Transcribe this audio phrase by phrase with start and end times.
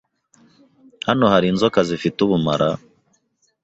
[1.07, 2.69] Hano hari inzoka zifite ubumara?